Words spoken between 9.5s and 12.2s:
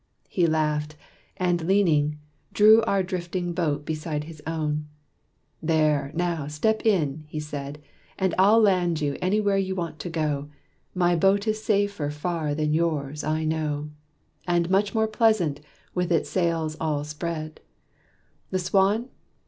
you want to go My boat is safer